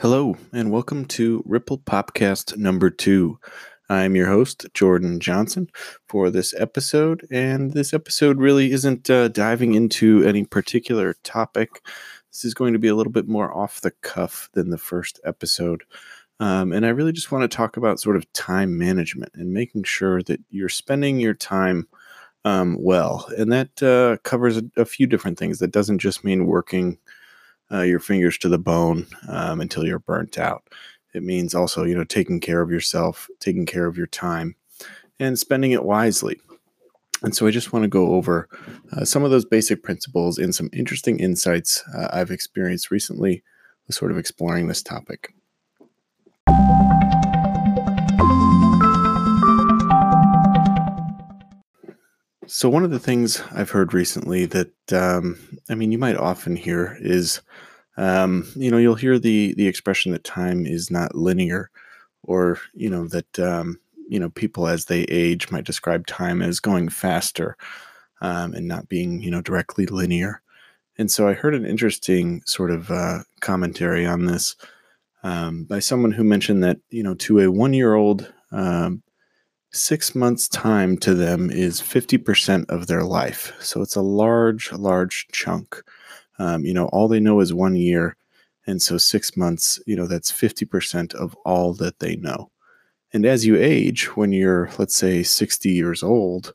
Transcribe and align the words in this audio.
Hello, 0.00 0.36
and 0.52 0.70
welcome 0.70 1.06
to 1.06 1.42
Ripple 1.46 1.78
Popcast 1.78 2.58
number 2.58 2.90
two. 2.90 3.38
I'm 3.88 4.14
your 4.14 4.26
host, 4.26 4.66
Jordan 4.74 5.20
Johnson, 5.20 5.70
for 6.06 6.28
this 6.28 6.52
episode. 6.58 7.26
And 7.30 7.72
this 7.72 7.94
episode 7.94 8.36
really 8.36 8.72
isn't 8.72 9.08
uh, 9.08 9.28
diving 9.28 9.72
into 9.72 10.22
any 10.24 10.44
particular 10.44 11.14
topic. 11.24 11.82
This 12.30 12.44
is 12.44 12.52
going 12.52 12.74
to 12.74 12.78
be 12.78 12.88
a 12.88 12.94
little 12.94 13.10
bit 13.10 13.26
more 13.26 13.56
off 13.56 13.80
the 13.80 13.90
cuff 14.02 14.50
than 14.52 14.68
the 14.68 14.76
first 14.76 15.18
episode. 15.24 15.82
Um, 16.40 16.74
and 16.74 16.84
I 16.84 16.90
really 16.90 17.12
just 17.12 17.32
want 17.32 17.50
to 17.50 17.56
talk 17.56 17.78
about 17.78 17.98
sort 17.98 18.16
of 18.16 18.30
time 18.34 18.76
management 18.76 19.32
and 19.34 19.54
making 19.54 19.84
sure 19.84 20.22
that 20.24 20.40
you're 20.50 20.68
spending 20.68 21.20
your 21.20 21.32
time 21.32 21.88
um, 22.44 22.76
well. 22.78 23.26
And 23.38 23.50
that 23.50 23.82
uh, 23.82 24.18
covers 24.24 24.58
a, 24.58 24.64
a, 24.76 24.84
few 24.84 25.06
different 25.06 25.38
things. 25.38 25.58
That 25.58 25.72
doesn't 25.72 26.00
just 26.00 26.22
mean 26.22 26.44
working 26.44 26.98
uh, 27.72 27.82
your 27.82 28.00
fingers 28.00 28.38
to 28.38 28.48
the 28.48 28.58
bone 28.58 29.06
um, 29.28 29.60
until 29.60 29.84
you're 29.84 29.98
burnt 29.98 30.38
out. 30.38 30.62
It 31.14 31.22
means 31.22 31.54
also, 31.54 31.84
you 31.84 31.94
know, 31.94 32.04
taking 32.04 32.40
care 32.40 32.60
of 32.60 32.70
yourself, 32.70 33.28
taking 33.40 33.66
care 33.66 33.86
of 33.86 33.96
your 33.96 34.06
time, 34.06 34.54
and 35.18 35.38
spending 35.38 35.72
it 35.72 35.84
wisely. 35.84 36.38
And 37.22 37.34
so 37.34 37.46
I 37.46 37.50
just 37.50 37.72
want 37.72 37.84
to 37.84 37.88
go 37.88 38.14
over 38.14 38.48
uh, 38.92 39.04
some 39.04 39.24
of 39.24 39.30
those 39.30 39.46
basic 39.46 39.82
principles 39.82 40.36
and 40.36 40.54
some 40.54 40.68
interesting 40.72 41.18
insights 41.18 41.82
uh, 41.96 42.08
I've 42.12 42.30
experienced 42.30 42.90
recently, 42.90 43.42
sort 43.90 44.10
of 44.10 44.18
exploring 44.18 44.68
this 44.68 44.82
topic. 44.82 45.32
So, 52.56 52.70
one 52.70 52.84
of 52.84 52.90
the 52.90 52.98
things 52.98 53.42
I've 53.52 53.68
heard 53.68 53.92
recently 53.92 54.46
that, 54.46 54.72
um, 54.90 55.38
I 55.68 55.74
mean, 55.74 55.92
you 55.92 55.98
might 55.98 56.16
often 56.16 56.56
hear 56.56 56.96
is, 57.02 57.42
um, 57.98 58.50
you 58.56 58.70
know, 58.70 58.78
you'll 58.78 58.94
hear 58.94 59.18
the 59.18 59.52
the 59.58 59.66
expression 59.66 60.12
that 60.12 60.24
time 60.24 60.64
is 60.64 60.90
not 60.90 61.14
linear, 61.14 61.68
or 62.22 62.58
you 62.72 62.88
know 62.88 63.08
that 63.08 63.38
um, 63.38 63.78
you 64.08 64.18
know 64.18 64.30
people 64.30 64.68
as 64.68 64.86
they 64.86 65.02
age 65.02 65.50
might 65.50 65.66
describe 65.66 66.06
time 66.06 66.40
as 66.40 66.58
going 66.58 66.88
faster 66.88 67.58
um, 68.22 68.54
and 68.54 68.66
not 68.66 68.88
being 68.88 69.20
you 69.20 69.30
know 69.30 69.42
directly 69.42 69.84
linear. 69.84 70.40
And 70.96 71.10
so 71.10 71.28
I 71.28 71.34
heard 71.34 71.54
an 71.54 71.66
interesting 71.66 72.40
sort 72.46 72.70
of 72.70 72.90
uh, 72.90 73.18
commentary 73.42 74.06
on 74.06 74.24
this 74.24 74.56
um, 75.22 75.64
by 75.64 75.80
someone 75.80 76.12
who 76.12 76.24
mentioned 76.24 76.64
that 76.64 76.78
you 76.88 77.02
know 77.02 77.16
to 77.16 77.38
a 77.40 77.50
one 77.50 77.74
year 77.74 77.92
old 77.92 78.32
um, 78.50 79.02
six 79.76 80.14
months 80.14 80.48
time 80.48 80.96
to 80.98 81.14
them 81.14 81.50
is 81.50 81.80
50% 81.80 82.68
of 82.68 82.86
their 82.86 83.04
life. 83.04 83.52
So 83.60 83.82
it's 83.82 83.96
a 83.96 84.02
large 84.02 84.72
large 84.72 85.28
chunk. 85.32 85.82
Um, 86.38 86.64
you 86.64 86.74
know 86.74 86.86
all 86.88 87.08
they 87.08 87.20
know 87.20 87.40
is 87.40 87.54
one 87.54 87.76
year. 87.76 88.16
And 88.66 88.82
so 88.82 88.98
six 88.98 89.36
months 89.36 89.80
you 89.86 89.96
know 89.96 90.06
that's 90.06 90.32
50% 90.32 91.14
of 91.14 91.34
all 91.44 91.72
that 91.74 91.98
they 92.00 92.16
know. 92.16 92.50
And 93.12 93.24
as 93.24 93.46
you 93.46 93.56
age 93.56 94.16
when 94.16 94.32
you're 94.32 94.70
let's 94.78 94.96
say 94.96 95.22
60 95.22 95.70
years 95.70 96.02
old 96.02 96.52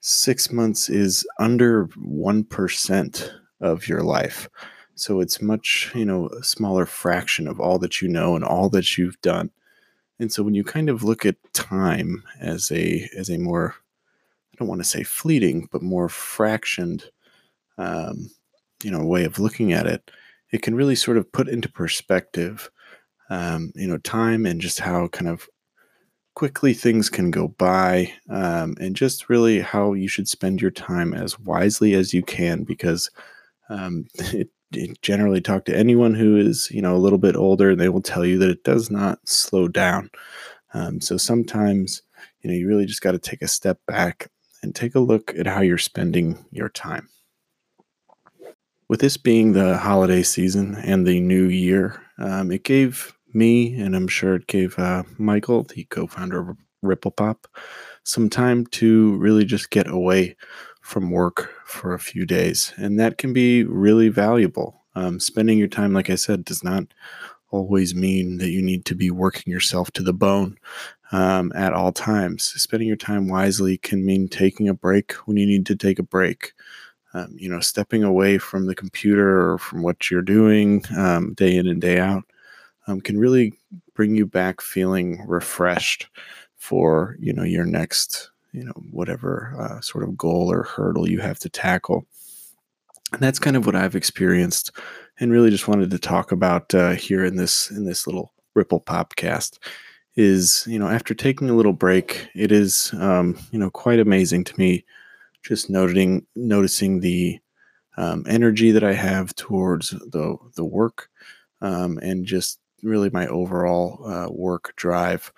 six 0.00 0.50
months 0.50 0.88
is 0.88 1.26
under 1.38 1.86
1% 1.86 3.30
of 3.60 3.86
your 3.86 4.02
life. 4.02 4.48
So 4.94 5.20
it's 5.20 5.40
much, 5.40 5.92
you 5.94 6.04
know, 6.04 6.28
a 6.28 6.42
smaller 6.42 6.86
fraction 6.86 7.46
of 7.46 7.60
all 7.60 7.78
that 7.78 8.02
you 8.02 8.08
know 8.08 8.34
and 8.34 8.44
all 8.44 8.68
that 8.70 8.98
you've 8.98 9.20
done. 9.22 9.50
And 10.20 10.32
so 10.32 10.42
when 10.42 10.54
you 10.54 10.64
kind 10.64 10.88
of 10.88 11.02
look 11.02 11.26
at 11.26 11.36
time 11.52 12.22
as 12.40 12.70
a 12.70 13.08
as 13.16 13.30
a 13.30 13.38
more 13.38 13.74
I 14.52 14.56
don't 14.58 14.68
want 14.68 14.80
to 14.82 14.88
say 14.88 15.02
fleeting, 15.02 15.68
but 15.72 15.82
more 15.82 16.08
fractioned 16.08 17.04
um, 17.78 18.30
you 18.82 18.90
know, 18.90 19.04
way 19.04 19.24
of 19.24 19.38
looking 19.38 19.72
at 19.72 19.86
it, 19.86 20.10
it 20.52 20.62
can 20.62 20.74
really 20.74 20.94
sort 20.94 21.16
of 21.16 21.32
put 21.32 21.48
into 21.48 21.68
perspective 21.70 22.70
um, 23.30 23.72
you 23.76 23.86
know, 23.86 23.98
time 23.98 24.44
and 24.44 24.60
just 24.60 24.80
how 24.80 25.08
kind 25.08 25.28
of 25.28 25.48
quickly 26.34 26.74
things 26.74 27.08
can 27.08 27.30
go 27.30 27.48
by 27.48 28.12
um, 28.28 28.74
and 28.80 28.96
just 28.96 29.28
really 29.28 29.60
how 29.60 29.92
you 29.92 30.08
should 30.08 30.28
spend 30.28 30.60
your 30.60 30.70
time 30.70 31.14
as 31.14 31.38
wisely 31.40 31.94
as 31.94 32.12
you 32.12 32.22
can 32.22 32.64
because 32.64 33.10
um, 33.68 34.04
it 34.14 34.50
generally 35.02 35.40
talk 35.40 35.64
to 35.64 35.76
anyone 35.76 36.14
who 36.14 36.36
is 36.36 36.70
you 36.70 36.80
know 36.82 36.94
a 36.94 36.98
little 36.98 37.18
bit 37.18 37.36
older 37.36 37.74
they 37.74 37.88
will 37.88 38.00
tell 38.02 38.24
you 38.24 38.38
that 38.38 38.50
it 38.50 38.64
does 38.64 38.90
not 38.90 39.18
slow 39.28 39.68
down. 39.68 40.10
Um, 40.74 41.00
so 41.00 41.16
sometimes 41.16 42.02
you 42.42 42.50
know 42.50 42.56
you 42.56 42.68
really 42.68 42.86
just 42.86 43.02
got 43.02 43.12
to 43.12 43.18
take 43.18 43.42
a 43.42 43.48
step 43.48 43.78
back 43.86 44.30
and 44.62 44.74
take 44.74 44.94
a 44.94 45.00
look 45.00 45.34
at 45.38 45.46
how 45.46 45.60
you're 45.60 45.78
spending 45.78 46.44
your 46.50 46.68
time. 46.68 47.08
With 48.88 49.00
this 49.00 49.16
being 49.16 49.52
the 49.52 49.78
holiday 49.78 50.22
season 50.22 50.74
and 50.76 51.06
the 51.06 51.20
new 51.20 51.44
year 51.44 52.02
um, 52.18 52.52
it 52.52 52.64
gave 52.64 53.16
me 53.34 53.74
and 53.80 53.96
i'm 53.96 54.08
sure 54.08 54.34
it 54.34 54.46
gave 54.46 54.78
uh, 54.78 55.02
michael 55.18 55.64
the 55.64 55.84
co-founder 55.84 56.50
of 56.50 56.56
ripple 56.82 57.10
pop 57.10 57.46
some 58.04 58.30
time 58.30 58.66
to 58.66 59.16
really 59.16 59.44
just 59.44 59.70
get 59.70 59.88
away 59.88 60.36
from 60.90 61.10
work 61.10 61.52
for 61.66 61.94
a 61.94 62.00
few 62.00 62.26
days. 62.26 62.74
And 62.76 62.98
that 62.98 63.16
can 63.16 63.32
be 63.32 63.64
really 63.64 64.08
valuable. 64.08 64.82
Um, 64.96 65.20
spending 65.20 65.56
your 65.56 65.68
time, 65.68 65.92
like 65.92 66.10
I 66.10 66.16
said, 66.16 66.44
does 66.44 66.64
not 66.64 66.84
always 67.50 67.94
mean 67.94 68.38
that 68.38 68.50
you 68.50 68.60
need 68.60 68.84
to 68.86 68.96
be 68.96 69.10
working 69.10 69.52
yourself 69.52 69.92
to 69.92 70.02
the 70.02 70.12
bone 70.12 70.56
um, 71.12 71.52
at 71.54 71.72
all 71.72 71.92
times. 71.92 72.44
Spending 72.60 72.88
your 72.88 72.96
time 72.96 73.28
wisely 73.28 73.78
can 73.78 74.04
mean 74.04 74.28
taking 74.28 74.68
a 74.68 74.74
break 74.74 75.12
when 75.26 75.36
you 75.36 75.46
need 75.46 75.64
to 75.66 75.76
take 75.76 76.00
a 76.00 76.02
break. 76.02 76.52
Um, 77.14 77.34
you 77.36 77.48
know, 77.48 77.60
stepping 77.60 78.02
away 78.02 78.38
from 78.38 78.66
the 78.66 78.74
computer 78.74 79.52
or 79.52 79.58
from 79.58 79.82
what 79.82 80.10
you're 80.10 80.22
doing 80.22 80.84
um, 80.96 81.34
day 81.34 81.56
in 81.56 81.68
and 81.68 81.80
day 81.80 82.00
out 82.00 82.24
um, 82.88 83.00
can 83.00 83.18
really 83.18 83.52
bring 83.94 84.16
you 84.16 84.26
back 84.26 84.60
feeling 84.60 85.24
refreshed 85.26 86.08
for 86.56 87.16
you 87.20 87.32
know 87.32 87.42
your 87.42 87.64
next 87.64 88.29
you 88.52 88.64
know 88.64 88.74
whatever 88.90 89.54
uh, 89.58 89.80
sort 89.80 90.04
of 90.04 90.16
goal 90.16 90.50
or 90.50 90.62
hurdle 90.62 91.08
you 91.08 91.20
have 91.20 91.38
to 91.38 91.48
tackle. 91.48 92.06
And 93.12 93.20
that's 93.20 93.40
kind 93.40 93.56
of 93.56 93.66
what 93.66 93.74
i've 93.74 93.96
experienced 93.96 94.70
and 95.18 95.30
really 95.30 95.50
just 95.50 95.68
wanted 95.68 95.90
to 95.90 95.98
talk 95.98 96.32
about 96.32 96.74
uh, 96.74 96.92
here 96.92 97.24
in 97.24 97.36
this 97.36 97.70
in 97.70 97.84
this 97.84 98.06
little 98.06 98.32
ripple 98.54 98.80
podcast 98.80 99.58
is 100.16 100.64
you 100.66 100.78
know 100.78 100.88
after 100.88 101.14
taking 101.14 101.50
a 101.50 101.54
little 101.54 101.72
break 101.72 102.28
it 102.34 102.50
is 102.50 102.92
um, 102.98 103.38
you 103.52 103.58
know 103.58 103.70
quite 103.70 104.00
amazing 104.00 104.42
to 104.44 104.58
me 104.58 104.84
just 105.42 105.70
noting 105.70 106.26
noticing 106.34 107.00
the 107.00 107.38
um, 107.96 108.24
energy 108.28 108.70
that 108.70 108.84
i 108.84 108.92
have 108.92 109.34
towards 109.36 109.90
the 109.90 110.36
the 110.56 110.64
work 110.64 111.08
um, 111.60 111.98
and 111.98 112.26
just 112.26 112.58
really 112.82 113.10
my 113.10 113.26
overall 113.28 114.06
uh, 114.06 114.28
work 114.30 114.72
drive 114.76 115.32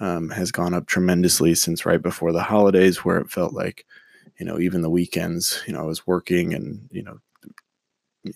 um, 0.00 0.30
has 0.30 0.52
gone 0.52 0.74
up 0.74 0.86
tremendously 0.86 1.54
since 1.54 1.86
right 1.86 2.02
before 2.02 2.32
the 2.32 2.42
holidays, 2.42 3.04
where 3.04 3.18
it 3.18 3.30
felt 3.30 3.52
like, 3.52 3.86
you 4.38 4.46
know, 4.46 4.58
even 4.58 4.82
the 4.82 4.90
weekends, 4.90 5.62
you 5.66 5.72
know, 5.72 5.80
I 5.80 5.84
was 5.86 6.06
working 6.06 6.54
and, 6.54 6.88
you 6.90 7.02
know, 7.02 7.18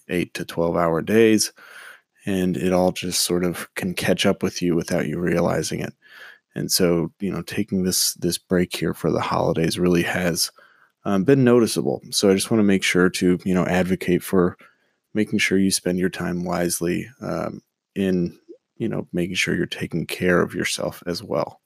eight 0.09 0.35
to 0.35 0.45
12 0.45 0.77
hour 0.77 1.03
days, 1.03 1.53
and 2.27 2.57
it 2.57 2.73
all 2.73 2.93
just 2.93 3.23
sort 3.23 3.45
of 3.45 3.69
can 3.75 3.95
catch 3.95 4.27
up 4.27 4.43
with 4.43 4.63
you 4.63 4.75
without 4.75 5.07
you 5.07 5.19
realizing 5.19 5.81
it. 5.81 5.95
And 6.55 6.71
so, 6.71 7.13
you 7.21 7.31
know, 7.31 7.43
taking 7.43 7.85
this 7.85 8.15
this 8.15 8.39
break 8.39 8.75
here 8.75 8.95
for 8.95 9.11
the 9.11 9.21
holidays 9.21 9.79
really 9.79 10.03
has 10.03 10.51
um, 11.05 11.25
been 11.25 11.45
noticeable. 11.45 12.03
So 12.11 12.31
I 12.31 12.35
just 12.35 12.51
want 12.51 12.61
to 12.61 12.65
make 12.65 12.83
sure 12.83 13.09
to, 13.11 13.39
you 13.45 13.55
know, 13.55 13.67
advocate 13.67 14.23
for 14.23 14.57
making 15.15 15.39
sure 15.39 15.59
you 15.59 15.71
spend 15.71 15.99
your 15.99 16.11
time 16.11 16.45
wisely 16.45 17.09
um, 17.21 17.63
in 17.95 18.39
you 18.81 18.89
know, 18.89 19.07
making 19.13 19.35
sure 19.35 19.55
you're 19.55 19.67
taking 19.67 20.07
care 20.07 20.41
of 20.41 20.55
yourself 20.55 21.03
as 21.07 21.23
well. 21.23 21.61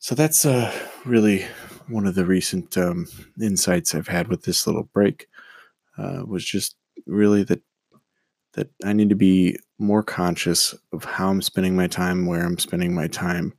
So 0.00 0.16
that's 0.16 0.44
uh, 0.44 0.76
really 1.04 1.46
one 1.86 2.04
of 2.04 2.16
the 2.16 2.26
recent 2.26 2.76
um, 2.76 3.06
insights 3.40 3.94
I've 3.94 4.08
had 4.08 4.26
with 4.26 4.42
this 4.42 4.66
little 4.66 4.82
break. 4.92 5.28
Uh, 5.96 6.24
was 6.26 6.44
just 6.44 6.76
really 7.06 7.44
that 7.44 7.62
that 8.54 8.68
I 8.84 8.92
need 8.92 9.10
to 9.10 9.14
be 9.14 9.56
more 9.78 10.02
conscious 10.02 10.74
of 10.92 11.04
how 11.04 11.28
I'm 11.28 11.42
spending 11.42 11.76
my 11.76 11.86
time, 11.86 12.26
where 12.26 12.44
I'm 12.44 12.58
spending 12.58 12.92
my 12.92 13.06
time, 13.06 13.52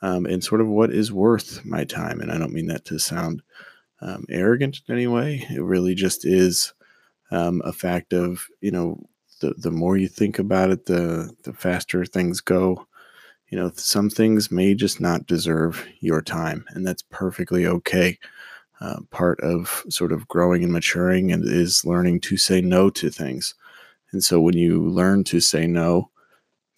um, 0.00 0.24
and 0.24 0.42
sort 0.42 0.62
of 0.62 0.68
what 0.68 0.90
is 0.90 1.12
worth 1.12 1.62
my 1.64 1.84
time. 1.84 2.20
And 2.20 2.32
I 2.32 2.38
don't 2.38 2.54
mean 2.54 2.68
that 2.68 2.86
to 2.86 2.98
sound 2.98 3.42
um, 4.00 4.24
arrogant 4.30 4.80
in 4.88 4.94
any 4.94 5.08
way. 5.08 5.46
It 5.50 5.62
really 5.62 5.94
just 5.94 6.24
is 6.24 6.72
um, 7.30 7.60
a 7.66 7.72
fact 7.72 8.14
of 8.14 8.46
you 8.62 8.70
know 8.70 8.98
the 9.42 9.54
the 9.58 9.70
more 9.70 9.98
you 9.98 10.08
think 10.08 10.38
about 10.38 10.70
it, 10.70 10.86
the 10.86 11.30
the 11.42 11.52
faster 11.52 12.06
things 12.06 12.40
go. 12.40 12.86
You 13.50 13.58
know, 13.58 13.70
some 13.74 14.08
things 14.08 14.50
may 14.50 14.74
just 14.74 15.00
not 15.00 15.26
deserve 15.26 15.86
your 16.00 16.22
time, 16.22 16.64
and 16.70 16.86
that's 16.86 17.02
perfectly 17.10 17.66
okay. 17.66 18.18
Uh, 18.80 19.00
part 19.10 19.38
of 19.40 19.84
sort 19.90 20.12
of 20.12 20.26
growing 20.28 20.64
and 20.64 20.72
maturing 20.72 21.30
and 21.30 21.44
is 21.46 21.84
learning 21.84 22.20
to 22.20 22.36
say 22.36 22.60
no 22.60 22.90
to 22.90 23.10
things. 23.10 23.54
And 24.12 24.24
so 24.24 24.40
when 24.40 24.56
you 24.56 24.82
learn 24.88 25.22
to 25.24 25.38
say 25.40 25.66
no, 25.66 26.10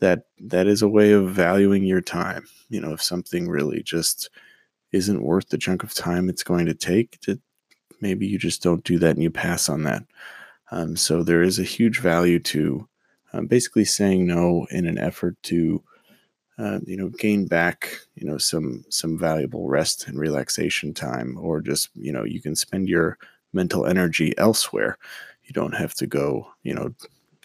that 0.00 0.26
that 0.40 0.66
is 0.66 0.82
a 0.82 0.88
way 0.88 1.12
of 1.12 1.30
valuing 1.30 1.84
your 1.84 2.02
time. 2.02 2.46
You 2.68 2.80
know, 2.80 2.92
if 2.92 3.02
something 3.02 3.48
really 3.48 3.82
just 3.82 4.28
isn't 4.92 5.22
worth 5.22 5.48
the 5.48 5.58
chunk 5.58 5.82
of 5.82 5.92
time 5.92 6.28
it's 6.28 6.44
going 6.44 6.66
to 6.66 6.74
take 6.74 7.20
to 7.20 7.38
maybe 8.00 8.26
you 8.26 8.38
just 8.38 8.62
don't 8.62 8.84
do 8.84 8.98
that 8.98 9.10
and 9.10 9.22
you 9.22 9.30
pass 9.30 9.68
on 9.68 9.82
that. 9.84 10.04
Um, 10.74 10.96
so 10.96 11.22
there 11.22 11.42
is 11.42 11.60
a 11.60 11.62
huge 11.62 12.00
value 12.00 12.40
to 12.40 12.88
um, 13.32 13.46
basically 13.46 13.84
saying 13.84 14.26
no 14.26 14.66
in 14.72 14.86
an 14.86 14.98
effort 14.98 15.36
to 15.44 15.80
uh, 16.58 16.80
you 16.84 16.96
know 16.96 17.10
gain 17.10 17.46
back 17.46 17.96
you 18.16 18.26
know 18.26 18.38
some 18.38 18.84
some 18.88 19.16
valuable 19.16 19.68
rest 19.68 20.08
and 20.08 20.18
relaxation 20.18 20.92
time 20.92 21.38
or 21.40 21.60
just 21.60 21.90
you 21.94 22.12
know 22.12 22.24
you 22.24 22.42
can 22.42 22.56
spend 22.56 22.88
your 22.88 23.18
mental 23.52 23.86
energy 23.86 24.36
elsewhere. 24.36 24.98
You 25.44 25.52
don't 25.52 25.76
have 25.76 25.94
to 25.94 26.08
go 26.08 26.48
you 26.64 26.74
know 26.74 26.92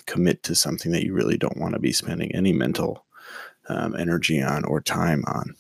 commit 0.08 0.42
to 0.44 0.56
something 0.56 0.92
that 0.92 1.04
you 1.04 1.14
really 1.14 1.38
don't 1.38 1.60
want 1.60 1.76
to 1.76 1.80
be 1.80 1.92
spending 1.92 2.34
any 2.34 2.52
mental 2.52 3.06
um, 3.68 3.96
energy 3.96 4.42
on 4.42 4.64
or 4.66 4.82
time 4.82 5.24
on 5.28 5.56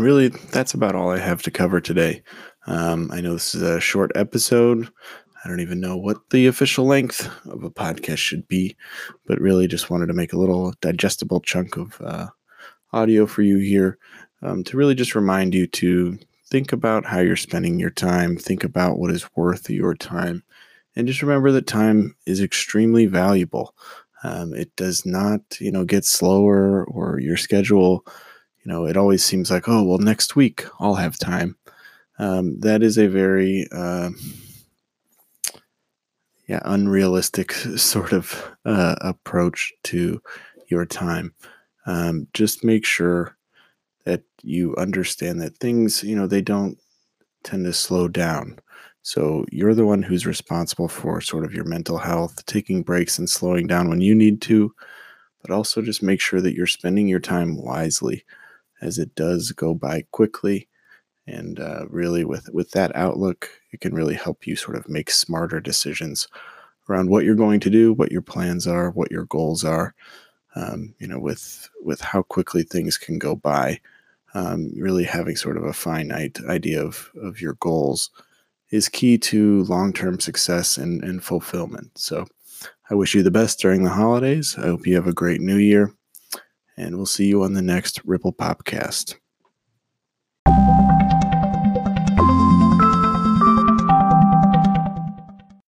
and 0.00 0.06
really 0.06 0.28
that's 0.28 0.72
about 0.72 0.94
all 0.94 1.10
i 1.10 1.18
have 1.18 1.42
to 1.42 1.50
cover 1.50 1.78
today 1.78 2.22
um, 2.66 3.10
i 3.12 3.20
know 3.20 3.34
this 3.34 3.54
is 3.54 3.60
a 3.60 3.78
short 3.78 4.10
episode 4.14 4.88
I 5.42 5.48
don't 5.48 5.60
even 5.60 5.80
know 5.80 5.96
what 5.96 6.18
the 6.28 6.48
official 6.48 6.84
length 6.84 7.26
of 7.46 7.64
a 7.64 7.70
podcast 7.70 8.18
should 8.18 8.46
be, 8.46 8.76
but 9.24 9.40
really 9.40 9.66
just 9.66 9.88
wanted 9.88 10.08
to 10.08 10.12
make 10.12 10.34
a 10.34 10.38
little 10.38 10.74
digestible 10.82 11.40
chunk 11.40 11.78
of 11.78 11.98
uh, 12.02 12.26
audio 12.92 13.24
for 13.24 13.40
you 13.40 13.56
here 13.56 13.96
um, 14.42 14.62
to 14.64 14.76
really 14.76 14.94
just 14.94 15.14
remind 15.14 15.54
you 15.54 15.66
to 15.68 16.18
think 16.50 16.74
about 16.74 17.06
how 17.06 17.20
you're 17.20 17.36
spending 17.36 17.80
your 17.80 17.88
time, 17.88 18.36
think 18.36 18.64
about 18.64 18.98
what 18.98 19.10
is 19.10 19.34
worth 19.34 19.70
your 19.70 19.94
time, 19.94 20.42
and 20.94 21.06
just 21.06 21.22
remember 21.22 21.50
that 21.52 21.66
time 21.66 22.14
is 22.26 22.42
extremely 22.42 23.06
valuable. 23.06 23.74
Um, 24.22 24.52
it 24.52 24.76
does 24.76 25.06
not, 25.06 25.40
you 25.58 25.72
know, 25.72 25.86
get 25.86 26.04
slower 26.04 26.84
or 26.84 27.18
your 27.18 27.38
schedule. 27.38 28.04
You 28.64 28.72
know, 28.72 28.86
it 28.86 28.96
always 28.96 29.24
seems 29.24 29.50
like, 29.50 29.68
oh, 29.68 29.82
well, 29.82 29.98
next 29.98 30.36
week 30.36 30.64
I'll 30.78 30.96
have 30.96 31.18
time. 31.18 31.56
Um, 32.18 32.60
that 32.60 32.82
is 32.82 32.98
a 32.98 33.06
very 33.06 33.66
uh, 33.72 34.10
yeah 36.46 36.60
unrealistic 36.64 37.52
sort 37.76 38.12
of 38.12 38.50
uh, 38.66 38.96
approach 39.00 39.72
to 39.84 40.20
your 40.68 40.84
time. 40.84 41.32
Um, 41.86 42.28
just 42.34 42.62
make 42.62 42.84
sure 42.84 43.36
that 44.04 44.22
you 44.42 44.76
understand 44.76 45.40
that 45.40 45.56
things 45.58 46.02
you 46.04 46.14
know 46.14 46.26
they 46.26 46.42
don't 46.42 46.78
tend 47.42 47.64
to 47.64 47.72
slow 47.72 48.08
down. 48.08 48.58
So 49.02 49.46
you're 49.50 49.74
the 49.74 49.86
one 49.86 50.02
who's 50.02 50.26
responsible 50.26 50.88
for 50.88 51.22
sort 51.22 51.46
of 51.46 51.54
your 51.54 51.64
mental 51.64 51.96
health, 51.96 52.44
taking 52.44 52.82
breaks 52.82 53.18
and 53.18 53.30
slowing 53.30 53.66
down 53.66 53.88
when 53.88 54.02
you 54.02 54.14
need 54.14 54.42
to, 54.42 54.74
but 55.40 55.50
also 55.50 55.80
just 55.80 56.02
make 56.02 56.20
sure 56.20 56.42
that 56.42 56.54
you're 56.54 56.66
spending 56.66 57.08
your 57.08 57.20
time 57.20 57.56
wisely 57.56 58.24
as 58.80 58.98
it 58.98 59.14
does 59.14 59.52
go 59.52 59.74
by 59.74 60.04
quickly. 60.10 60.68
And 61.26 61.60
uh, 61.60 61.86
really 61.88 62.24
with 62.24 62.48
with 62.52 62.72
that 62.72 62.94
outlook 62.96 63.48
it 63.72 63.80
can 63.80 63.94
really 63.94 64.14
help 64.14 64.46
you 64.46 64.56
sort 64.56 64.76
of 64.76 64.88
make 64.88 65.10
smarter 65.10 65.60
decisions 65.60 66.26
around 66.88 67.08
what 67.08 67.24
you're 67.24 67.36
going 67.36 67.60
to 67.60 67.70
do 67.70 67.92
what 67.92 68.10
your 68.10 68.22
plans 68.22 68.66
are 68.66 68.90
what 68.90 69.12
your 69.12 69.26
goals 69.26 69.62
are 69.62 69.94
um, 70.56 70.92
you 70.98 71.06
know 71.06 71.20
with 71.20 71.70
with 71.84 72.00
how 72.00 72.22
quickly 72.22 72.64
things 72.64 72.98
can 72.98 73.16
go 73.18 73.36
by 73.36 73.80
um, 74.34 74.72
really 74.76 75.04
having 75.04 75.36
sort 75.36 75.56
of 75.56 75.64
a 75.64 75.72
finite 75.72 76.38
idea 76.48 76.84
of 76.84 77.10
of 77.22 77.40
your 77.40 77.54
goals 77.54 78.10
is 78.70 78.88
key 78.88 79.18
to 79.18 79.64
long-term 79.64 80.20
success 80.20 80.78
and, 80.78 81.02
and 81.02 81.24
fulfillment. 81.24 81.90
So 81.96 82.26
i 82.90 82.94
wish 82.94 83.14
you 83.14 83.22
the 83.22 83.30
best 83.30 83.60
during 83.60 83.84
the 83.84 83.90
holidays. 83.90 84.56
I 84.58 84.62
hope 84.62 84.86
you 84.86 84.94
have 84.96 85.06
a 85.06 85.12
great 85.12 85.40
new 85.40 85.56
year 85.56 85.92
and 86.80 86.96
we'll 86.96 87.06
see 87.06 87.26
you 87.26 87.42
on 87.42 87.52
the 87.52 87.62
next 87.62 88.00
ripple 88.04 88.32
popcast 88.32 89.16